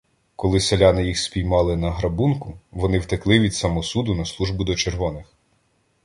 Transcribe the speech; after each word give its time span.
Коли 0.35 0.59
селяни 0.59 1.05
їх 1.05 1.17
спіймали 1.17 1.75
на 1.77 1.91
грабунку, 1.91 2.57
вони 2.71 2.99
втекли 2.99 3.39
від 3.39 3.55
самосуду 3.55 4.15
на 4.15 4.25
службу 4.25 4.63
до 4.63 4.75
червоних. 4.75 5.33